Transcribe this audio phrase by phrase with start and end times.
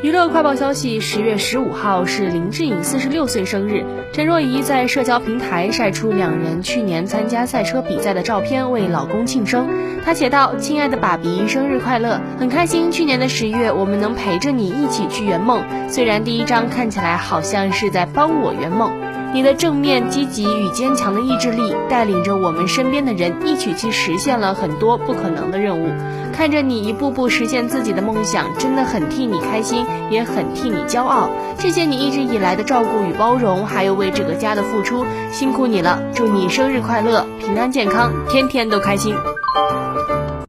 [0.00, 9.68] 娱乐快报消息：十月十五号是林志颖四十六岁生日，陈若仪在社交平台晒出两人去年参加赛车比赛的照片，为老公庆生。
[10.04, 12.20] 她写道：“亲爱的爸比，生日快乐！
[12.38, 18.92] 很开心去年的十月我们能陪着你一起去圆梦，虽然第一张看起来好像是在帮我圆梦。”
[19.34, 25.88] 你的正面积极与坚强的意志力，带领着我们身边的人一起去实现了很多不可能的任务。
[26.32, 31.30] 看着你一步步实现自己的梦想，真的很替你开心，也很替你骄傲。
[31.58, 36.00] 谢谢你一直以来的照顾与包容，还有为这个家的付出，辛苦你了！
[36.14, 39.14] 祝你生日快乐，平安健康，天天都开心。